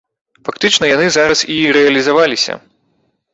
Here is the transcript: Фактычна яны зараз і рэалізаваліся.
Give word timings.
Фактычна 0.47 0.89
яны 0.91 1.05
зараз 1.17 1.43
і 1.57 1.59
рэалізаваліся. 1.77 2.57